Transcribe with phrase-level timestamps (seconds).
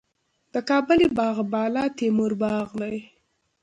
[0.53, 2.95] د کابل باغ بالا تیموري باغ دی